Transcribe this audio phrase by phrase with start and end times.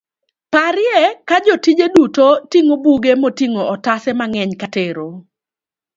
[0.53, 0.97] parye
[1.27, 5.07] ka jotije duto ting'o buge moting'o otase mang'eny katero